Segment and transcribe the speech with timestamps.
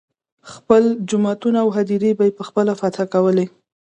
[0.51, 3.45] خپل جوماتونه او هدیرې یې په خپله فتحه کولې.